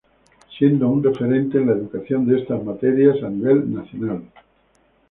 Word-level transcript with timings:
Siendo 0.57 0.89
un 0.89 1.03
referente 1.03 1.59
en 1.59 1.67
la 1.67 1.73
educación 1.73 2.25
de 2.25 2.41
estas 2.41 2.63
materias 2.63 3.21
a 3.21 3.29
nivel 3.29 3.71
nacional. 3.71 4.23